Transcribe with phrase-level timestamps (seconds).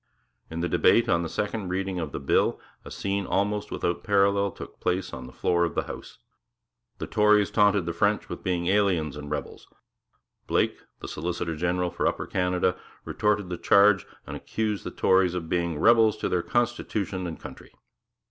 [0.49, 4.49] In the debate on the second reading of the bill a scene almost without parallel
[4.49, 6.17] took place on the floor of the House.
[6.97, 9.67] The Tories taunted the French with being 'aliens and rebels.'
[10.47, 12.75] Blake, the solicitor general for Upper Canada,
[13.05, 17.71] retorted the charge, and accused the Tories of being 'rebels to their constitution and country.'